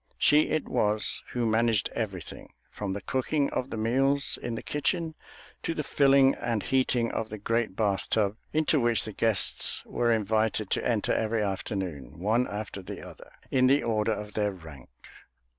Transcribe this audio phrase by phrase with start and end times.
[0.17, 5.13] She it was who managed everything, from the cooking of the meals in the kitchen
[5.61, 10.11] to the filling and heating of the great bath tub into which the guests were
[10.11, 14.89] invited to enter every afternoon, one after the other, in the order of their rank.